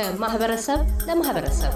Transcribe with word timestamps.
ከማህበረሰብ 0.00 0.80
ለማህበረሰብ 1.08 1.72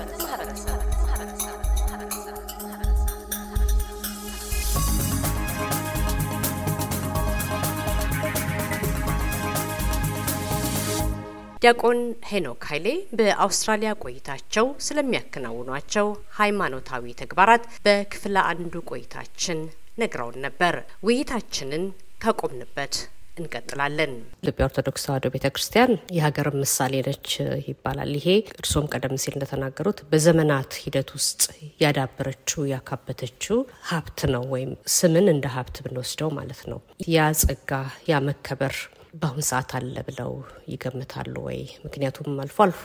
ዲያቆን 11.60 11.98
ሄኖክ 12.30 12.62
ኃይሌ 12.70 12.86
በአውስትራሊያ 13.18 13.90
ቆይታቸው 14.02 14.66
ስለሚያከናውኗቸው 14.86 16.08
ሃይማኖታዊ 16.38 17.14
ተግባራት 17.22 17.66
በክፍለ 17.86 18.36
አንዱ 18.52 18.84
ቆይታችን 18.92 19.60
ነግረውን 19.98 20.38
ነበር። 20.46 20.76
ውይይታችንን 21.08 21.84
ካቆምንበት 22.20 22.94
እንቀጥላለን። 23.34 24.12
ኢትዮጵያ 24.38 24.66
ኦርቶዶክስ 24.68 25.04
ተዋሕዶ 25.06 25.26
ቤተ 25.34 25.46
ክርስቲያን 25.54 25.92
የሀገር 26.16 26.48
ምሳሌ 26.56 26.94
ነች 27.06 27.28
ይባላል። 27.68 28.12
ይሄ 28.18 28.28
እርስዎም 28.54 28.88
ቀደም 28.92 29.14
ሲል 29.22 29.34
እንደተናገሩት 29.36 30.00
በዘመናት 30.10 30.72
ሂደት 30.82 31.10
ውስጥ 31.16 31.42
ያዳበረችው 31.84 32.62
ያካበተችው 32.72 33.58
ሀብት 33.90 34.20
ነው፣ 34.34 34.44
ወይም 34.54 34.72
ስምን 34.96 35.28
እንደ 35.34 35.46
ሀብት 35.56 35.78
ብንወስደው 35.86 36.30
ማለት 36.38 36.62
ነው። 36.72 36.80
ያ 37.08 37.28
ጸጋ 37.42 37.72
ያ 38.10 38.20
መከበር 38.28 38.76
በአሁን 39.14 39.44
ሰዓት 39.48 39.70
አለ 39.78 39.96
ብለው 40.06 40.30
ይገምታሉ 40.68 41.34
ወይ? 41.46 41.58
ምክንያቱም 41.84 42.38
አልፎ 42.42 42.56
አልፎ 42.64 42.82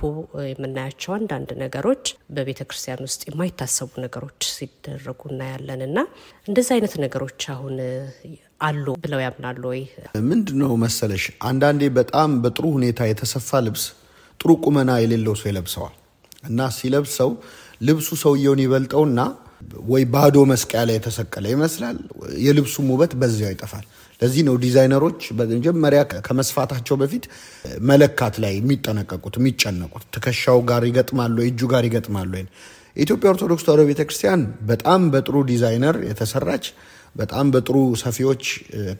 የምናያቸው 0.49 1.11
አንዳንድ 1.17 1.49
ነገሮች 1.61 2.03
በቤተ 2.35 2.59
ክርስቲያን 2.69 3.01
ውስጥ 3.05 3.21
የማይታሰቡ 3.29 3.89
ነገሮች 4.05 4.39
ሲደረጉ 4.51 5.21
እናያለን 5.31 5.81
እና 5.87 5.97
እንደዚህ 6.47 6.73
አይነት 6.77 6.93
ነገሮች 7.05 7.41
አሁን 7.55 7.75
አሉ 8.61 8.85
ብለው 9.03 9.21
ያምናሉ 9.25 9.63
ወይ? 9.73 9.81
ምንድን 10.29 10.57
ነው 10.63 10.73
መሰለሽ፣ 10.85 11.25
አንዳንዴ 11.49 11.83
በጣም 11.99 12.29
በጥሩ 12.43 12.65
ሁኔታ 12.77 13.07
የተሰፋ 13.09 13.61
ልብስ 13.67 13.85
ጥሩ 14.39 14.49
ቁመና 14.65 14.91
የሌለው 15.01 15.35
ሰው 15.41 15.49
ይለብሰዋል 15.51 15.95
እና 16.43 16.59
ሲለብሰው 16.75 17.31
ልብሱ 17.87 18.09
ሰውየውን 18.23 18.61
ይበልጠውና 18.63 19.19
ወይ 19.89 20.03
ባዶ 20.13 20.37
መስቀያ 20.51 20.81
ላይ 20.87 20.95
የተሰቀለ 20.97 21.45
ይመስላል። 21.53 21.97
የልብሱም 22.43 22.87
ውበት 22.93 23.13
በዚያው 23.21 23.51
ይጠፋል። 23.53 23.85
ለዚህ 24.19 24.41
ነው 24.47 24.55
ዲዛይነሮች 24.63 25.21
በመጀመሪያ 25.37 25.99
ከመስፋታቸው 26.27 26.95
በፊት 27.01 27.25
መለካት 27.89 28.35
ላይ 28.43 28.53
የሚጠነቀቁት 28.57 29.35
የሚጨነቁት። 29.39 30.03
ትከሻው 30.15 30.59
ጋር 30.69 30.83
ይገጥማሉ፣ 30.89 31.37
እጁ 31.47 31.61
ጋር 31.73 31.83
ይገጥማሉ። 31.89 32.33
የኢትዮጵያ 32.95 33.27
ኦርቶዶክስ 33.33 33.65
ተዋሕዶ 33.65 33.83
ቤተክርስቲያን 33.89 34.41
በጣም 34.69 35.01
በጥሩ 35.13 35.35
ዲዛይነር 35.51 35.97
የተሰራች 36.09 36.65
በጣም 37.15 37.45
በጥሩ 37.53 37.75
ሰፊዎች 38.01 38.43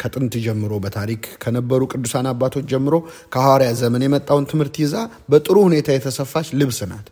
ከጥንት 0.01 0.33
ጀምሮ 0.45 0.73
በታሪክ 0.83 1.23
ከነበሩ 1.43 1.81
ቅዱሳን 1.91 2.27
አባቶች 2.31 2.65
ጀምሮ 2.71 2.95
ከሐዋርያ 3.33 3.69
ዘመን 3.81 4.03
የመጣውን 4.05 4.47
ትምህርት 4.51 4.77
ይዛ 4.83 4.95
በጥሩ 5.31 5.57
ሁኔታ 5.67 5.89
የተሰፋች 5.95 6.47
ልብስ 6.61 6.79
ናት። 6.91 7.07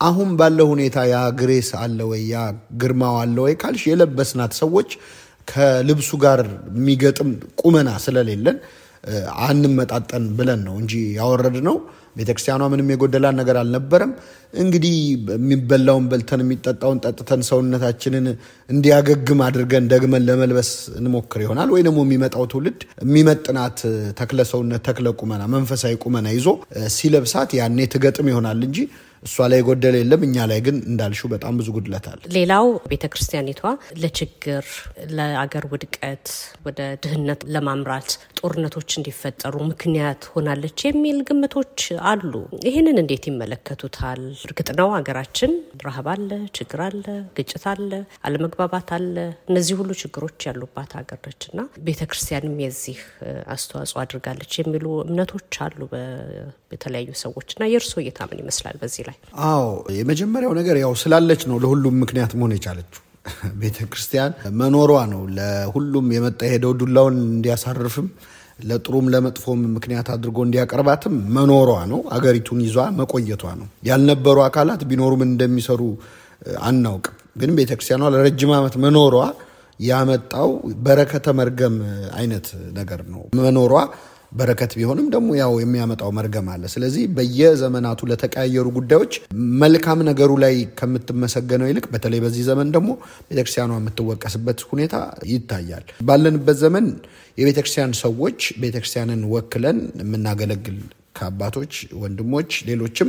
አሁን 0.00 0.30
ባለው 0.38 0.66
ሁኔታ 0.72 0.96
ያ 1.10 1.18
grace 1.38 1.68
አለ 1.80 1.98
ወይ 2.10 2.22
ያ 2.32 2.38
ግርማው 2.80 3.16
አለ 3.20 3.36
ወይ 3.44 3.54
ካልሽ 3.60 3.84
የለበስናት 3.90 4.52
ሰዎች 4.60 4.90
ከልብሱ 5.48 6.10
ጋር 6.24 6.40
የሚገጥም 6.74 7.30
ቁመና 7.62 7.90
ስለሌለን 8.04 8.58
አንመጣጠን 9.44 10.24
ብለን 10.36 10.60
ነው 10.66 10.74
እንጂ 10.82 10.92
ያወረድነው። 11.18 11.76
ቤተክርስቲያኗ 12.16 12.62
ምንም 12.72 12.90
የጎደላን 12.92 13.36
ነገር 13.40 13.56
አልነበረም። 13.60 14.10
እንግዲህ 14.54 14.92
የሚበላውን 15.32 16.04
በልተን 16.10 16.40
የሚጠጣውን 16.44 16.98
ጠጥተን 17.04 17.40
ሰውነታችንን 17.48 18.26
እንዲያገግም 18.68 19.40
አድርገን 19.46 19.88
ደግመን 19.92 20.24
ለመልበስ 20.28 20.70
እንሞክር 21.00 21.42
ይሆናል 21.44 21.70
ወይ 21.74 21.82
ደግሞ 21.86 22.00
የሚመጣው 22.06 22.44
ትውልድ 22.52 22.78
የሚመጥናት 23.04 23.80
ተክለ 24.20 24.46
ሰውነት 24.52 24.84
ተክለ 24.88 25.08
ቁመና 25.20 25.42
መንፈሳዊ 25.56 25.96
ቁመና 26.04 26.28
ይዞ 26.36 26.46
ሲለብሳት 26.96 27.52
ያኔ 27.60 27.88
ትገጥም 27.94 28.30
ይሆናል 28.32 28.62
እንጂ 28.68 28.78
እሷ 29.24 29.36
ላይ 29.50 29.58
የጎደለ 29.60 29.94
የለም። 30.00 30.22
እኛ 30.26 30.36
ላይ 30.50 30.58
ግን 30.64 30.76
እንዳልሽው 30.90 31.28
በጣም 31.32 31.54
ብዙ 31.60 31.68
ጉድለት 31.76 32.06
አለ። 32.10 32.20
ሌላው 32.36 32.66
ቤተ 32.90 33.04
ክርስቲያኒቷ 33.12 33.60
ለችግር፣ 34.02 34.66
ለአገር 35.14 35.64
ውድቀት፣ 35.72 36.26
ወደ 36.66 36.80
ድህነት 37.04 37.40
ለማምራት 37.54 38.10
ጦርነቶች 38.40 38.90
እንዲፈጠሩ 38.98 39.54
ምክንያት 39.70 40.22
ሆናለች 40.32 40.78
የሚል 40.88 41.18
ግምቶች 41.28 41.78
አሉ። 42.10 42.32
ይህንን 42.66 42.96
እንዴት 43.02 43.24
ይመለከቱታል? 43.30 44.22
እርግጥ 44.46 44.68
ነው 44.80 44.88
ሀገራችን 44.96 45.52
ረሃብ 45.86 46.08
አለ፣ 46.14 46.30
ችግር 46.58 46.82
አለ፣ 46.86 47.04
ግጭት 47.38 47.64
አለ፣ 47.72 47.90
አለመግባባት 48.26 48.90
አለ። 48.96 49.16
እነዚህ 49.50 49.74
ሁሉ 49.80 49.90
ችግሮች 50.02 50.38
ያሉባት 50.48 50.92
ሀገር 50.98 51.20
ነች 51.26 51.42
እና 51.50 51.58
ቤተ 51.86 52.00
ክርስቲያንም 52.10 52.56
የዚህ 52.64 52.98
አስተዋጽኦ 53.54 53.98
አድርጋለች 54.04 54.52
የሚሉ 54.60 54.86
እምነቶች 55.06 55.32
አሉ 55.64 55.80
በተለያዩ 56.70 57.10
ሰዎች 57.24 57.48
እና 57.54 57.64
የእርስዎ 57.70 57.98
እይታ 58.02 58.20
ምን 58.28 58.40
ይመስላል 58.42 58.76
በዚህ 58.80 59.02
ላይ? 59.04 59.13
አዎ 59.46 59.64
የመጀመሪያው 59.96 60.52
ነገር 60.58 60.76
ያው 60.80 60.92
ስላለች 61.02 61.42
ነው 61.50 61.56
ለሁሉም 61.62 61.96
ምክንያት 62.02 62.32
መሆን 62.38 62.54
የቻለችው 62.56 63.02
ቤተ 63.60 63.76
ክርስቲያን 63.90 64.32
መኖሯ 64.58 64.92
ነው። 65.12 65.22
ለሁሉም 65.36 66.06
የመጣ 66.14 66.40
ሄደው 66.52 66.72
ዱላውን 66.80 67.16
እንዲያሳርፍም 67.26 68.08
ለጥሩም 68.62 69.06
ለመጥፎም 69.12 69.60
ምክንያት 69.76 70.08
አድርጎ 70.14 70.38
እንዲያቀርባትም 70.46 71.14
መኖሯ 71.36 71.70
ነው። 71.92 72.00
አገሪቱን 72.16 72.60
ይዟ 72.66 72.84
መቆየቷ 72.98 73.44
ነው። 73.60 73.68
ያልነበሩ 73.88 74.36
አካላት 74.46 74.82
ቢኖሩ 74.90 75.12
ምን 75.20 75.30
እንደሚሰሩ 75.32 75.80
አናውቅም። 76.62 77.16
ግን 77.36 77.50
ቤተክርስቲያኗ 77.58 78.10
ለረጅም 78.14 78.52
ዓመት 78.58 78.74
መኖሯ 78.84 79.14
ያመጣው 79.80 80.50
በረከተ 80.84 81.28
መርገም 81.38 81.76
አይነት 82.18 82.46
ነገር 82.76 83.00
ነው። 83.14 83.22
መኖሯ 83.40 83.72
በረከት 84.34 84.72
ቢሆንም 84.78 85.06
ደግሞ 85.12 85.28
ያው 85.38 85.52
የሚያመጣው 85.62 86.10
መርገም 86.16 86.48
አለ። 86.54 86.64
ስለዚህ 86.72 87.04
በየዘመናቱ 87.16 88.00
ለተቀያየሩ 88.10 88.66
ጉዳዮች 88.78 89.12
መልካም 89.62 90.00
ነገሩ 90.08 90.32
ላይ 90.44 90.56
ከምትመሰገነው 90.80 91.68
ይልቅ 91.70 91.86
በተለይ 91.94 92.22
በዚህ 92.24 92.44
ዘመን 92.50 92.70
ደግሞ 92.76 92.90
ቤተክርስቲያኗ 93.30 93.72
የምትወቀስበት 93.78 94.60
ሁኔታ 94.70 94.96
ይታያል። 95.32 95.86
ባለንበት 96.08 96.58
ዘመን 96.64 96.88
የቤተክርስቲያን 97.38 97.94
ሰዎች 98.02 98.40
ቤተክርስቲያንን 98.62 99.22
ወክለን 99.32 99.78
የምናገለግል 100.02 100.78
ከአባቶች 101.14 101.72
ወንድሞች፣ 102.02 102.50
ሌሎችም 102.68 103.08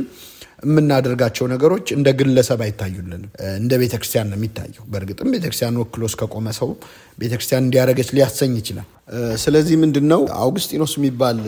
የምናደርጋቸው 0.66 1.46
ነገሮች 1.52 1.86
እንደ 1.94 2.08
ግለሰብ 2.18 2.60
አይታዩልንም፣ 2.64 3.22
እንደ 3.56 3.72
ቤተክርስቲያን 3.82 4.28
ነው 4.30 4.36
የሚታየው። 4.38 4.84
በእርግጥም 4.92 5.32
ቤተክርስቲያን 5.34 5.78
ወክሎ 5.80 6.04
እስከቆመ 6.10 6.46
ሰው 6.58 6.70
ቤተክርስቲያን 7.18 7.64
እንዲያደረገች 7.66 8.10
ሊያሰኝ 8.16 8.52
ይችላል። 8.60 8.86
ስለዚህ 9.42 9.76
ምንድን 9.82 10.06
ነው 10.12 10.22
አውግስጢኖስ 10.38 10.94
የሚባል 10.98 11.40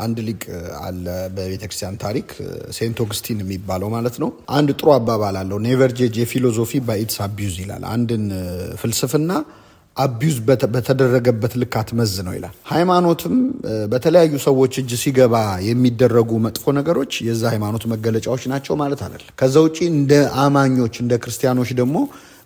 አንድ 0.00 0.18
ሊቅ 0.26 0.42
አለ 0.82 1.04
በቤተክርስቲያን 1.36 2.00
ታሪክ 2.02 2.28
Saint 2.76 2.98
Augustine 3.04 3.38
የሚባለው 3.44 3.90
ማለት 3.94 4.18
ነው። 4.24 4.30
አንድ 4.56 4.70
ጥሩ 4.78 4.90
አባባል 4.96 5.36
አለው። 5.42 5.60
Never 5.66 5.94
judge 6.00 6.16
a 6.22 6.28
philosophy 6.28 6.82
by 6.88 7.00
its 7.00 7.18
abuse 7.26 7.56
ይላል። 7.64 7.86
አንድን 7.94 8.24
ፍልስፍና 8.82 9.30
abuse 9.96 10.36
በተደረገበት 10.74 11.52
ልክ 11.60 11.74
አትመዝነው 11.80 12.32
ይላል። 12.36 12.54
ሃይማኖትም 12.70 13.34
በተለያዩ 13.92 14.32
ሰዎች 14.46 14.72
እጅ 14.82 14.90
ሲገባ 15.02 15.34
የሚደረጉ 15.68 16.30
መጥፎ 16.46 16.74
ነገሮች 16.78 17.12
የዛ 17.28 17.42
ሃይማኖት 17.54 17.84
መገለጫዎች 17.92 18.42
ናቸው 18.52 18.74
ማለት 18.82 19.02
አይደለም። 19.06 19.34
ከዛ 19.40 19.56
ውጪ 19.66 19.78
እንደ 19.94 20.12
አማኞች 20.44 20.96
እንደ 21.04 21.14
ክርስቲያኖች 21.24 21.70
ደግሞ 21.80 21.96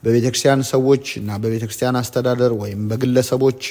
በቤተክርስቲያን 0.05 0.61
ሰዎች 0.71 1.07
እና 1.21 1.31
በቤተክርስቲያን 1.43 1.99
አስተዳደር 2.01 2.53
ወይም 2.61 2.83
በግለሰቦች 2.91 3.63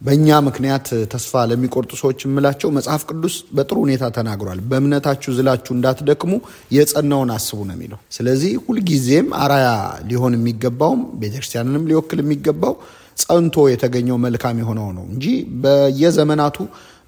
በእኛ 0.00 0.28
ምክንያት 0.46 0.88
ተስፋ 1.12 1.42
ለሚቆርጡ 1.50 1.92
ሰዎች 2.00 2.18
የምላቸው 2.24 2.68
መጽሐፍ 2.76 3.02
ቅዱስ 3.10 3.36
በጥሩ 3.56 3.76
ሁኔታ 3.84 4.04
ተናግሯል። 4.16 4.58
በእምነታችሁ 4.70 5.30
ዝላችሁ 5.38 5.72
እንዳትደክሙ 5.76 6.32
የጸናውን 6.76 7.30
አስቡ 7.36 7.58
ነው 7.68 7.74
የሚለው። 7.76 7.98
ስለዚህ 8.16 8.52
ሁልጊዜም 8.66 9.28
አራያ 9.42 9.68
ሊሆን 10.10 10.36
የሚገባውም 10.38 11.02
ቤተክርስቲያንንም 11.22 11.88
ሊወክል 11.90 12.20
የሚገባው 12.24 12.76
ጸንቶ 13.18 13.56
የተገኘው 13.70 14.16
መልካም 14.24 14.56
የሆነው 14.62 14.88
ነው 14.96 15.04
እንጂ 15.12 15.26
በየዘመናቱ 15.62 16.58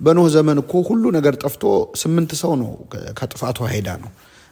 በኖህ 0.01 0.29
ዘመን 0.35 0.59
እኮ 0.63 0.75
ሁሉ 0.89 1.05
ነገር 1.17 1.35
ጠፍቶ 1.43 1.65
ስምንት 2.03 2.31
ሰው 2.43 2.53
ነው 2.61 2.71
ከጥፋቷ 3.19 3.59
ሄዳ 3.73 3.89
ነው። 4.05 4.11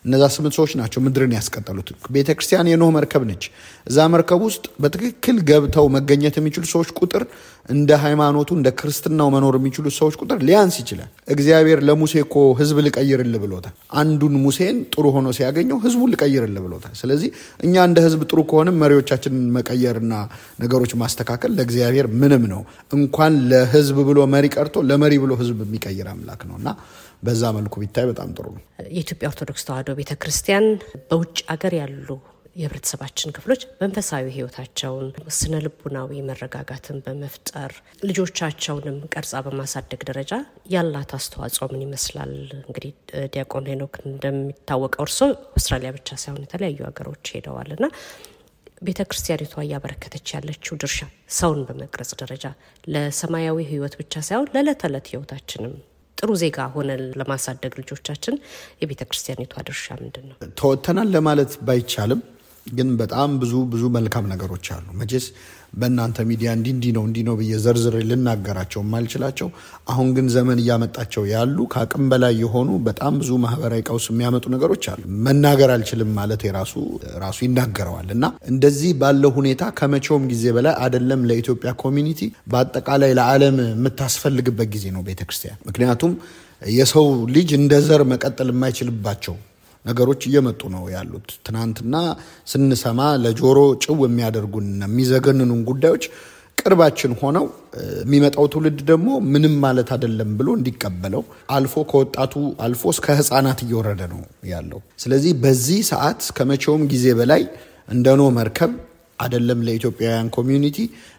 እነዛ 0.08 0.24
ስምንት 0.34 0.54
ሰዎች 0.58 0.72
ናቸው 0.80 1.00
ምድርን 1.04 1.34
ያስቀጠሉት። 1.36 1.88
ቤተ 2.14 2.28
ክርስቲያን 2.36 2.70
የኖህ 2.70 2.90
መርከብ 2.96 3.22
ነች። 3.28 3.44
እዛ 3.86 3.98
መርከብ 4.12 4.40
ውስጥ 4.46 4.64
በትክክል 4.82 5.36
ገብተው 5.48 5.86
መገኘት 5.96 6.36
የሚችሉ 6.38 6.64
ሰዎች 6.72 6.90
ቁጥር 6.98 7.22
እንደ 7.68 7.90
ሃይማኖቱ 8.02 8.50
እንደ 8.56 8.68
ክርስትናው 8.78 9.28
መኖር 9.34 9.54
የሚችሉ 9.58 9.86
ሰዎች 9.96 10.14
ቁጥር 10.20 10.38
ሊያንስ 10.48 10.76
ይችላል። 10.82 11.08
እግዚአብሔር 11.34 11.80
ለሙሴ 11.88 12.14
እኮ 12.22 12.36
ሕዝብ 12.60 12.78
ልቀይርልህ 12.86 13.40
ብሎታል። 13.42 13.74
አንዱን 14.00 14.34
ሙሴን 14.44 14.76
ጥሩ 14.94 15.04
ሆኖ 15.16 15.28
ሲያገኘው 15.38 15.78
ሕዝቡን 15.84 16.10
ልቀይርልህ 16.14 16.62
ብሎታል። 16.66 16.94
ስለዚህ 17.00 17.30
እኛ 17.66 17.84
እንደ 17.88 17.98
ሕዝብ 18.06 18.22
ጥሩ 18.30 18.38
ከሆንም 18.50 18.78
መሪዎቻችንን 18.82 19.44
መቀየርና 19.58 20.14
ነገሮች 20.62 20.94
ማስተካከል 21.02 21.52
ለእግዚአብሔር 21.58 22.08
ምንም 22.20 22.44
ነው። 22.52 22.62
እንኳን 22.98 23.34
ለሕዝብ 23.50 23.98
ብሎ 24.08 24.18
መሪ 24.34 24.46
ቀርቶ 24.56 24.76
ለመሪ 24.90 25.14
ብሎ 25.22 25.32
ሕዝብ 25.40 25.60
የሚቀይር 25.66 26.08
አምላክ 26.12 26.42
ነው 26.48 26.56
እና 26.60 26.68
በዛ 27.22 27.52
መልኩ 27.56 27.74
ቢታይ 27.82 28.06
በጣም 28.10 28.28
ጥሩ 28.36 28.46
ነው። 28.54 28.62
የኢትዮጵያ 28.94 29.28
ኦርቶዶክስ 29.32 29.64
ተዋሕዶ 29.68 29.92
ቤተ 29.98 30.12
ክርስቲያን 30.22 30.66
በውጭ 31.10 31.38
ሀገር 31.52 31.74
ያሉ 31.80 32.08
የህብረተሰባችን 32.56 33.32
ክፍሎች 33.36 33.62
መንፈሳዊ 33.80 34.24
ህይወታቸውን 34.36 35.04
ስነ 35.36 35.54
ልቡናዊ 35.64 36.20
መረጋጋትን 36.28 36.96
በመፍጠር 37.04 37.72
ልጆቻቸውንም 38.08 38.96
ቀርጻ 39.12 39.42
በማሳደግ 39.46 40.00
ደረጃ 40.08 40.32
ያላት 40.74 41.12
አስተዋጽኦ 41.18 41.66
ምን 41.72 41.84
ይመስላል? 41.86 42.32
እንግዲህ 42.60 42.92
ዲያቆን 43.34 43.68
ሄኖክ 43.72 43.94
እንደሚታወቀው 44.10 45.04
እርሶ 45.06 45.20
አውስትራሊያ 45.52 45.92
ብቻ 45.98 46.16
ሳይሆን 46.22 46.42
የተለያዩ 46.46 46.80
ሀገሮች 46.88 47.30
ሄደዋል 47.36 47.70
እና 47.76 47.86
ቤተ 48.82 49.00
ክርስቲያኒቷ 49.10 49.54
እያበረከተች 49.62 50.26
ያለችው 50.34 50.74
ድርሻ 50.82 50.98
ሰውን 51.38 51.62
በመቅረጽ 51.68 52.10
ደረጃ 52.22 52.44
ለሰማያዊ 52.94 53.58
ህይወት 53.70 53.94
ብቻ 54.02 54.22
ሳይሆን 54.28 54.50
ለዕለት 54.54 54.80
ተዕለት 54.82 55.08
ህይወታችንም 55.12 55.76
ጥሩ 56.18 56.30
ዜጋ 56.40 56.58
ሆነን 56.74 57.02
ለማሳደግ 57.20 57.72
ልጆቻችን 57.80 58.34
የቤተ 58.82 59.02
ክርስቲያኒቷ 59.10 59.54
ድርሻ 59.68 59.86
ምንድን 60.00 60.24
ነው? 60.30 60.36
ተወጥተናል 60.60 61.08
ለማለት 61.16 61.52
ባይቻልም 61.66 62.20
ግን 62.72 62.88
በጣም 62.98 63.30
ብዙ 63.40 63.54
ብዙ 63.72 63.84
መልካም 63.94 64.24
ነገሮች 64.30 64.66
አሉ። 64.74 64.86
መቼስ 64.98 65.26
በእናንተ 65.74 66.18
ሚዲያ 66.28 66.48
እንዲህ 66.56 66.72
እንዲህ 66.74 66.92
ነው 66.96 67.02
እንዲህ 67.06 67.24
ነው 67.26 67.34
ብዬ 67.38 67.52
ዘርዝሬ 67.64 67.96
ልናገራቸው 68.10 68.80
የማልችላቸው 68.84 69.48
አሁን 69.92 70.08
ግን 70.16 70.26
ዘመን 70.34 70.58
እያመጣቸው 70.62 71.24
ያሉ 71.32 71.66
ከአቅም 71.72 72.04
በላይ 72.12 72.34
የሆኑ 72.42 72.70
በጣም 72.86 73.12
ብዙ 73.20 73.30
ማህበራዊ 73.42 73.82
ቀውስ 73.88 74.06
የሚያመጡ 74.10 74.44
ነገሮች 74.54 74.86
አሉ። 74.92 75.02
መናገር 75.26 75.72
አልችልም 75.74 76.10
ማለት 76.18 76.42
የራሱ 76.48 76.74
ራሱ 77.24 77.38
ይናገረዋል 77.46 78.08
እና 78.16 78.24
እንደዚህ 78.52 78.92
ባለው 79.02 79.32
ሁኔታ 79.38 79.70
ከመቼውም 79.78 80.26
ጊዜ 80.32 80.46
በላይ 80.56 80.74
አይደለም 80.82 81.26
ለኢትዮጵያ 81.30 81.72
community 81.82 82.22
በአጠቃላይ 82.48 83.12
ለዓለም 83.18 83.58
የምታስፈልግበት 83.66 84.70
ጊዜ 84.74 84.86
ነው 84.96 85.04
ቤተክርስቲያን። 85.08 85.60
ምክንያቱም 85.68 86.14
የሰው 86.72 87.06
ልጅ 87.34 87.50
እንደ 87.56 87.74
ዘር 87.84 88.02
መቀጠል 88.12 88.48
የማይችልባቸው 88.52 89.34
ነገሮች 89.84 90.22
እየመጡ 90.28 90.62
ነው 90.74 90.84
ያሉት። 90.94 91.28
ትናንትና 91.46 91.94
ስንሰማ 92.52 93.00
ለጆሮ 93.24 93.58
ጭው 93.84 93.98
የሚያደርጉን 94.06 94.68
የሚዘገንኑን 94.84 95.62
ጉዳዮች 95.70 96.04
ቅርባችን 96.58 97.12
ሆነው 97.20 97.44
የሚመጣው 97.98 98.46
ትውልድ 98.52 98.78
ደግሞ 98.88 99.08
ምንም 99.32 99.54
ማለት 99.64 99.88
አይደለም 99.94 100.30
ብሎ 100.38 100.48
እንዲቀበለው 100.58 101.22
አልፎ 101.56 101.84
ከወጣቱ 101.90 102.34
አልፎ 102.64 102.82
እስከ 102.94 103.16
ሕፃናት 103.18 103.60
እየወረደ 103.64 104.02
ነው 104.12 104.20
ያለው። 104.50 104.80
ስለዚህ 105.02 105.32
በዚህ 105.44 105.80
ሰዓት 105.90 106.20
ከመቼውም 106.38 106.84
ጊዜ 106.92 107.06
በላይ 107.20 107.44
እንደ 107.88 108.16
ኖህ 108.20 108.30
መርከብ 108.38 108.72
አይደለም 109.18 109.62
ለኢትዮጵያውያን 109.66 110.28
community 110.34 110.78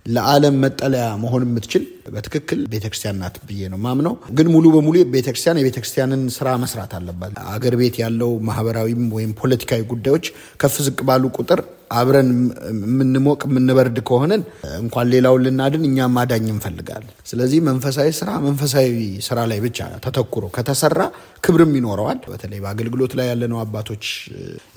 ለዓለም 0.10 0.58
መጠለያ 0.64 1.08
መሆን 1.24 1.46
የምትችል 1.48 1.86
በትክክል 2.10 2.62
ቤተክርስቲያን 2.74 3.20
ናት 3.22 3.36
ብዬ 3.48 3.70
ነው 3.74 3.82
ማምነው። 3.86 4.16
ግን 4.38 4.48
ሙሉ 4.54 4.66
በሙሉ 4.76 4.96
ቤተክርስቲያን 5.16 5.60
የቤተክርስቲያንን 5.62 6.24
ስራ 6.38 6.50
መስራት 6.64 6.94
አለባት። 7.00 7.34
አገር 7.54 7.76
ቤት 7.82 7.98
ያለው 8.04 8.32
ማህበራዊም 8.50 9.04
ወይም 9.18 9.34
ፖለቲካዊ 9.42 9.84
ጉዳዮች 9.92 10.28
ከፍ 10.62 10.78
ዝቅ 10.88 11.00
ባሉ 11.10 11.26
ቁጥር 11.38 11.62
አብረን 11.92 12.28
የምንሞቅ 12.72 13.40
የምንበርድ 13.48 13.98
ከሆነን 14.08 14.42
እንኳን 14.80 15.08
ሌላውን 15.14 15.44
ልናድን 15.46 15.84
እኛም 15.88 16.14
ማዳኝ 16.18 16.46
እንፈልጋለን። 16.54 17.14
ስለዚህ 17.30 17.60
መንፈሳዊ 17.68 18.10
ስራ 18.20 18.30
መንፈሳዊ 18.44 18.92
ስራ 19.28 19.46
ላይ 19.52 19.60
ብቻ 19.66 19.90
ተተኩሮ 20.06 20.46
ከተሰራ 20.58 21.00
ክብርም 21.44 21.74
ይኖረዋል። 21.78 22.20
በተለይ 22.32 22.60
በአገልግሎት 22.64 23.14
ላይ 23.20 23.28
ያለነው 23.32 23.60
አባቶች፣ 23.64 24.06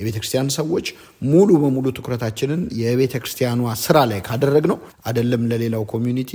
የቤተክርስቲያን 0.01 0.49
ሰዎች 0.57 0.87
ሙሉ 1.27 1.51
በሙሉ 1.63 1.87
ትኩረታችንን 1.97 2.63
የቤተክርስቲያኗ 2.83 3.51
ስራ 3.83 3.99
ላይ 4.11 4.21
ካደረግነው 4.29 4.79
አይደለም 5.07 5.45
ለሌላው 5.53 5.85
community 5.93 6.33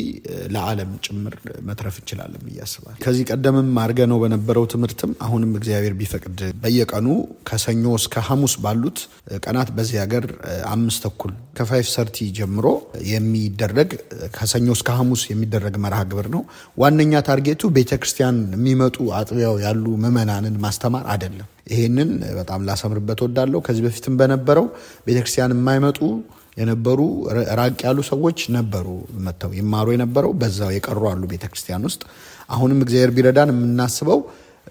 ለዓለም 0.56 0.87
ጭምር 1.06 1.34
መትረፍ 1.68 1.96
እንችላለን 2.00 2.42
ብዬ 2.46 2.58
አስባለሁ። 2.66 2.98
ከዚህ 3.04 3.24
ቀደምም 3.30 3.70
አድርገነው 3.82 4.18
በነበረው 4.24 4.66
ትምህርትም 4.74 5.12
አሁንም 5.26 5.52
እግዚአብሔር 5.60 5.94
ቢፈቅድ 6.00 6.40
በየቀኑ 6.64 7.08
ከሰኞ 7.50 7.86
እስከ 8.00 8.24
ሐሙስ 8.28 8.56
ባሉት 8.64 9.00
ቀናት 9.42 9.72
በዚህ 9.78 9.98
ሀገር 10.04 10.26
አምስት 10.74 11.02
ተኩል 11.06 11.34
ከ 11.58 11.68
five 11.68 11.88
thirty 11.96 12.30
ጀምሮ 12.38 12.68
የሚደረግ 13.12 13.90
ከሰኞ 14.38 14.70
እስከ 14.78 14.98
ሐሙስ 14.98 15.24
የሚደረግ 15.32 15.76
መርሃ 15.84 16.02
ግብር 16.12 16.30
ነው። 16.36 16.44
ዋነኛ 16.78 17.22
target 17.28 17.61
ኡ 17.61 17.72
ቤተክርስቲያን 17.78 18.40
የሚመጡ 18.58 18.98
አጥቢያው 19.20 19.56
ያሉ 19.66 19.86
ምዕመናንን 20.04 20.58
ማስተማር 20.64 21.06
አይደለም። 21.14 21.48
ይሄንን 21.72 22.10
በጣም 22.38 22.66
ላሰምርበት 22.68 23.20
ወዳለሁ። 23.24 23.60
ከዚህ 23.66 23.84
በፊትም 23.86 24.14
በነበረው 24.20 24.66
ቤተክርስቲያን 25.08 25.56
የማይመጡ 25.56 26.00
የነበሩ 26.58 27.00
ራቅ 27.60 27.78
ያሉ 27.86 28.00
ሰዎች 28.10 28.40
ነበሩ 28.56 28.88
መጥተው 29.26 29.52
ይማሩ 29.58 29.88
የነበረው 29.96 30.34
በዛው 30.42 30.72
የቀሩ 30.76 31.02
አሉ 31.12 31.24
ቤተክርስቲያን 31.32 31.86
ውስጥ። 31.90 32.02
አሁንም 32.50 32.82
እግዚአብሔር 32.86 33.14
ቢረዳን 33.18 33.52
የምናስበው 33.54 34.20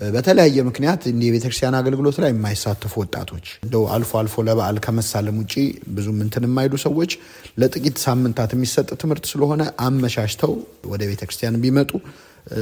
በተለያየ 0.06 0.62
ምክንያት 0.66 1.02
እንዲህ 1.10 1.26
የቤተክርስቲያን 1.28 1.76
አገልግሎት 1.78 2.16
ላይ 2.22 2.30
የማይሳተፉ 2.32 2.92
ወጣቶች 3.02 3.46
እንደው 3.62 3.84
አልፎ 3.94 4.10
አልፎ 4.20 4.44
ለበዓል 4.48 4.78
ከመሳለም 4.86 5.36
ውጭ 5.42 5.54
ብዙም 5.96 6.18
እንትን 6.24 6.46
የማይሉ 6.48 6.74
ሰዎች 6.84 7.12
ለጥቂት 7.60 7.96
ሳምንታት 8.04 8.50
የሚሰጥ 8.56 8.88
ትምህርት 9.02 9.26
ስለሆነ 9.32 9.64
አመቻችተው 9.86 10.52
ወደ 10.92 11.02
ቤተክርስቲያን 11.10 11.60
ቢመጡ 11.62 11.92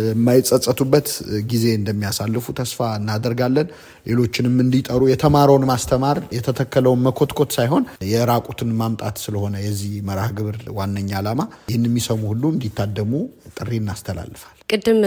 የማይጸጸቱበት 0.04 1.08
ጊዜ 1.50 1.64
እንደሚያሳልፉ 1.78 2.46
ተስፋ 2.58 2.88
እናደርጋለን። 2.98 3.68
ሌሎችንም 4.08 4.56
እንዲጠሩ 4.64 5.02
የተማረውን 5.10 5.64
ማስተማር 5.70 6.18
የተተከለውን 6.36 7.04
መኮትኮት 7.06 7.52
ሳይሆን 7.56 7.84
የራቁትን 8.10 8.72
ማምጣት 8.80 9.16
ስለሆነ 9.24 9.54
የዚህ 9.64 9.94
መርሃ 10.08 10.26
ግብር 10.38 10.58
ዋነኛ 10.78 11.12
ዓላማ 11.20 11.40
ይህን 11.70 11.86
የሚሰሙ 11.88 12.22
ሁሉ 12.32 12.44
እንዲታደሙ 12.54 13.12
ጥሪ 13.56 13.72
እናስተላልፋል። 13.80 14.50
ቅድም 14.70 15.00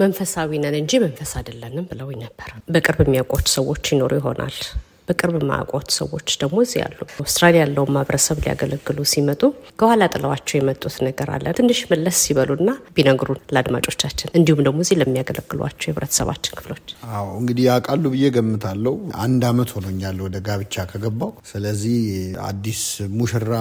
መንፈሳዊ 0.00 0.58
ነን 0.64 0.74
እንጂ 0.80 0.92
መንፈስ 1.04 1.30
አይደለንም 1.38 1.86
ብለውኝ 1.90 2.18
ነበር። 2.24 2.50
በቅርብ 2.74 3.00
የሚያውቋች 3.04 3.46
ሰዎች 3.56 3.84
ይኖሩ 3.94 4.12
ይሆናል። 4.20 4.56
በቅርብ 5.08 5.36
ማያውቋት 5.48 5.88
ሰዎች 5.96 6.28
ደግሞ 6.42 6.58
እዚህ 6.64 6.78
ያሉ 6.82 6.98
አውስትራሊያ 7.20 7.60
ያለውን 7.64 7.90
ማህበረሰብ 7.94 8.36
ሊያገለግሉ 8.44 8.98
ሲመጡ 9.10 9.42
ከኋላ 9.80 10.02
ጥለዋቸው 10.14 10.56
የመጡት 10.58 10.96
ነገር 11.06 11.28
አለ። 11.34 11.46
ትንሽ 11.58 11.80
መለስ 11.90 12.16
ሲበሉና 12.24 12.68
ቢነግሩን 12.96 13.40
ለአድማጮቻችን፣ 13.54 14.28
እንዲሁም 14.38 14.62
ደግሞ 14.66 14.78
እዚህ 14.84 14.98
ለሚያገለግሏቸው 15.00 15.88
የህብረተሰባችን 15.88 16.56
ክፍሎች። 16.58 16.86
አዎ 17.14 17.26
እንግዲህ 17.40 17.64
ያውቃሉ 17.68 18.04
ብዬ 18.14 18.30
ገምታለሁ። 18.36 18.94
አንድ 19.24 19.42
አመት 19.50 19.70
ሆኖኛል 19.76 20.16
ወደ 20.26 20.36
ጋብቻ 20.46 20.86
ከገባው። 20.90 21.32
ስለዚህ 21.52 21.98
አዲስ 22.48 22.82
ሙሽራ 23.18 23.52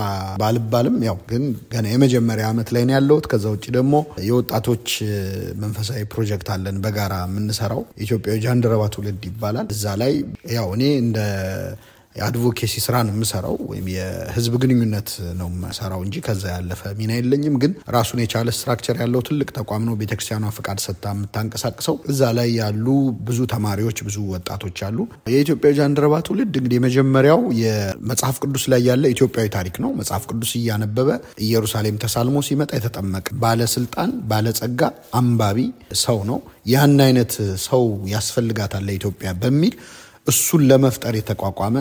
ባልባልም 0.42 0.98
ያው 1.08 1.18
ግን 1.32 1.44
ገና 1.74 1.86
የመጀመሪያ 1.94 2.46
አመት 2.52 2.70
ላይ 2.76 2.86
ነው 2.88 2.96
ያለሁት። 2.98 3.28
ከዛ 3.32 3.46
ውጭ 3.54 3.66
ደግሞ 3.78 3.94
የወጣቶች 4.28 4.88
መንፈሳዊ 5.64 6.02
ፕሮጀክት 6.14 6.48
አለን 6.54 6.78
በጋራ 6.84 7.14
የምንሰራው 7.26 7.84
ኢትዮጵያዊ 8.04 8.38
ጃንደረባ 8.44 8.84
ትውልድ 8.94 9.24
ይባላል። 9.30 9.68
እዛ 9.76 9.86
ላይ 10.02 10.14
ያው 10.56 10.68
እኔ 10.76 10.84
እንደ 11.04 11.20
የአድቮኬሲ 12.16 12.74
ስራ 12.84 12.96
ነው 13.06 13.14
የምሰራው 13.14 13.56
ወይም 13.70 13.86
የህዝብ 13.92 14.54
ግንኙነት 14.64 15.10
ነው 15.40 15.48
የምሰራው 15.52 16.02
እንጂ 16.06 16.16
ከዛ 16.26 16.44
ያለፈ 16.52 16.82
ሚና 17.00 17.12
የለኝም። 17.16 17.56
ግን 17.64 17.72
ራሱን 17.96 18.20
የቻለ 18.22 18.50
structure 18.54 18.98
ያለው 19.02 19.22
ትልቅ 19.28 19.48
ተቋም 19.56 19.84
ነው 19.88 19.96
ቤተክርስቲያኗ 20.02 20.52
ፍቃድ 20.58 20.80
ሰጥታ 20.84 21.14
የምታንቀሳቅሰው። 21.16 21.96
እዛ 22.12 22.30
ላይ 22.38 22.50
ያሉ 22.60 22.86
ብዙ 23.28 23.40
ተማሪዎች፣ 23.54 23.98
ብዙ 24.08 24.18
ወጣቶች 24.34 24.78
አሉ። 24.88 25.00
የኢትዮጵያ 25.34 25.72
ጃንደረባ 25.80 26.20
ትውልድ 26.28 26.54
እንግዲህ 26.54 26.80
የመጀመሪያው 26.80 27.42
የመጽሐፍ 27.64 28.38
ቅዱስ 28.44 28.66
ላይ 28.74 28.84
ያለ 28.90 29.04
ኢትዮጵያዊ 29.16 29.50
ታሪክ 29.58 29.78
ነው። 29.84 29.92
መጽሐፍ 30.00 30.26
ቅዱስ 30.32 30.54
እያነበበ 30.62 31.10
ኢየሩሳሌም 31.48 32.00
ተሳልሞ 32.06 32.38
ሲመጣ 32.48 32.72
የተጠመቀ 32.80 33.28
ባለስልጣን፣ 33.44 34.14
ባለጸጋ፣ 34.30 34.82
አንባቢ 35.16 35.60
ሰው 36.04 36.22
ነው። 36.32 36.40
ያን 36.68 36.96
አይነት 37.06 37.34
ሰው 37.64 37.84
ያስፈልጋታል 38.12 38.84
ለኢትዮጵያ 38.88 39.30
በሚል 39.42 39.74
እሱን 40.28 40.62
ለመፍጠር 40.70 41.14
የተቋቋመ 41.18 41.76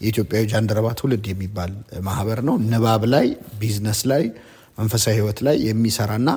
የኢትዮጵያዊ 0.00 0.44
ጃንደረባ 0.50 0.88
ትውልድ 0.98 1.24
የሚባል 1.30 1.70
ማህበር 2.06 2.40
ነው። 2.48 2.56
ንባብ 2.70 3.02
ላይ፣ 3.12 3.26
ቢዝነስ 3.60 4.00
ላይ፣ 4.10 4.24
መንፈሳዊ 4.78 5.14
ህይወት 5.18 5.38
ላይ 5.46 5.56
የሚሰራና 5.68 6.30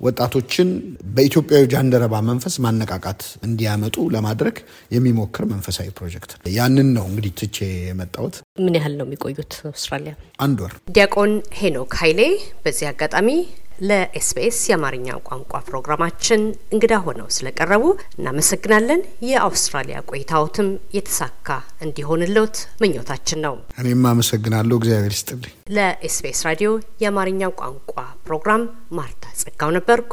ወጣቶችን 0.00 0.68
በኢትዮጵያዊ 1.14 1.64
ጃንደረባ 1.72 2.14
መንፈስ 2.26 2.54
ማነቃቃት 2.64 3.22
እንዲያመጡ 3.46 3.96
ለማድረግ 4.14 4.56
የሚሞክር 4.90 5.44
መንፈሳዊ 5.52 5.88
ፕሮጀክት 5.98 6.32
ያንን 6.56 6.88
ነው 6.96 7.04
እንግዲህ 7.10 7.32
ትቼ 7.40 7.56
የመጣሁት። 7.86 8.34
ምን 8.58 8.76
ያህል 8.78 8.94
ነው 8.98 9.06
የሚቆዩት 9.08 9.54
አውስትራሊያ? 9.70 10.12
አንድ 10.38 10.58
ወር። 10.64 10.74
ዲያቆን 10.96 11.32
ሄኖክ 11.60 11.94
ኃይሌ 12.02 12.20
በዚህ 12.64 12.88
አጋጣሚ 12.92 13.30
ለ 13.82 14.12
SBS 14.12 14.58
የአማርኛ 14.68 15.08
ቋንቋ 15.28 15.60
ፕሮግራማችን 15.68 16.42
እንግዳ 16.74 16.94
ሆነው 17.06 17.28
ስለቀረቡ 17.36 17.84
እናመሰግናለን። 18.18 19.00
የአውስትራሊያ 19.28 19.98
ቆይታዎትም 20.10 20.68
የተሳካ 20.96 21.48
እንዲሆንልዎት 21.86 22.56
ምኞታችን 22.82 23.42
ነው። 23.46 23.56
እኔም 23.82 24.04
አመሰግናለሁ። 24.12 24.76
እግዚአብሔር 24.80 25.14
ይስጥልኝ። 25.16 25.54
ለ 25.76 26.02
SBS 26.02 26.40
ራዲዮ 26.48 26.70
የአማርኛ 27.02 27.50
ቋንቋ 27.60 27.94
ፕሮግራም 28.26 28.64
ማርታ 28.98 29.24
ጸጋው 29.42 29.72
ነበርኩ 29.76 30.12